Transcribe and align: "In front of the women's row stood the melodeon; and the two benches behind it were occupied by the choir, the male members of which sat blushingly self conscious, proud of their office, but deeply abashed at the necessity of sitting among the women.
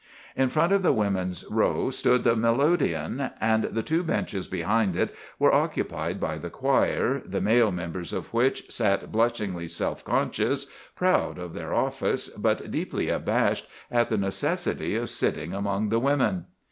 "In 0.35 0.49
front 0.49 0.73
of 0.73 0.81
the 0.81 0.91
women's 0.93 1.45
row 1.47 1.91
stood 1.91 2.23
the 2.23 2.35
melodeon; 2.35 3.29
and 3.39 3.65
the 3.65 3.83
two 3.83 4.01
benches 4.01 4.47
behind 4.47 4.95
it 4.95 5.13
were 5.37 5.53
occupied 5.53 6.19
by 6.19 6.39
the 6.39 6.49
choir, 6.49 7.21
the 7.23 7.39
male 7.39 7.71
members 7.71 8.11
of 8.11 8.33
which 8.33 8.71
sat 8.71 9.11
blushingly 9.11 9.67
self 9.67 10.03
conscious, 10.03 10.65
proud 10.95 11.37
of 11.37 11.53
their 11.53 11.75
office, 11.75 12.29
but 12.29 12.71
deeply 12.71 13.09
abashed 13.09 13.67
at 13.91 14.09
the 14.09 14.17
necessity 14.17 14.95
of 14.95 15.07
sitting 15.11 15.53
among 15.53 15.89
the 15.89 15.99
women. 15.99 16.45